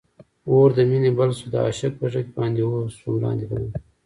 اور 0.49 0.69
د 0.77 0.79
مینی 0.89 1.11
بل 1.17 1.29
سو 1.39 1.45
د 1.53 1.55
عاشق 1.65 1.91
پر 1.99 2.07
زړګي 2.13 2.31
باندي، 2.37 2.61
اوسوم 2.65 3.15
لاندی 3.23 3.45
باندي 3.51 3.71